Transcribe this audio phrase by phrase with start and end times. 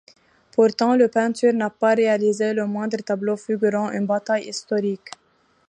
[0.55, 5.11] Pourtant le peintre n'a pas réalisé le moindre tableau figurant une bataille historique.